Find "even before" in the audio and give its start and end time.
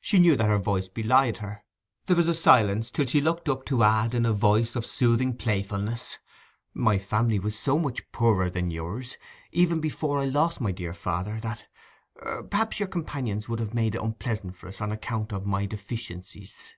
9.52-10.20